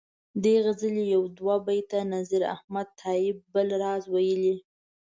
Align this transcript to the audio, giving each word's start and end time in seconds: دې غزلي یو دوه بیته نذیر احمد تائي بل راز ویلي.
دې 0.43 0.55
غزلي 0.65 1.05
یو 1.15 1.23
دوه 1.37 1.55
بیته 1.67 1.97
نذیر 2.13 2.41
احمد 2.55 2.87
تائي 2.99 3.29
بل 3.53 3.67
راز 3.81 4.03
ویلي. 4.13 4.55